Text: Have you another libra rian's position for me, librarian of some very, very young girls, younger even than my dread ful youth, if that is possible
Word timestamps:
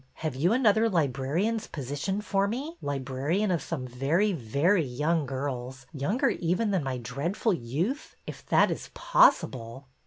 Have 0.13 0.33
you 0.33 0.51
another 0.51 0.89
libra 0.89 1.27
rian's 1.27 1.67
position 1.67 2.21
for 2.21 2.47
me, 2.47 2.75
librarian 2.81 3.51
of 3.51 3.61
some 3.61 3.85
very, 3.85 4.33
very 4.33 4.83
young 4.83 5.27
girls, 5.27 5.85
younger 5.93 6.29
even 6.31 6.71
than 6.71 6.83
my 6.83 6.97
dread 6.97 7.37
ful 7.37 7.53
youth, 7.53 8.15
if 8.25 8.43
that 8.47 8.71
is 8.71 8.89
possible 8.95 9.89